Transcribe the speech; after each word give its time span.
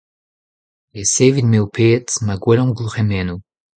resevit 0.95 1.47
me 1.49 1.57
ho 1.61 1.67
ped 1.75 2.07
ma 2.25 2.33
gwellañ 2.41 2.69
gourc'hemennoù. 2.77 3.39